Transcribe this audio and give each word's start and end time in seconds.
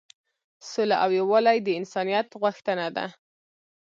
سوله 0.69 0.95
او 1.03 1.09
یووالی 1.19 1.57
د 1.63 1.67
انسانیت 1.79 2.27
غوښتنه 2.41 2.85
ده. 2.95 3.05